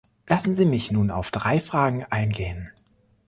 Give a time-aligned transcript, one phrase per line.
[0.25, 2.71] Lassen Sie mich nun auf drei Fragen eingehen.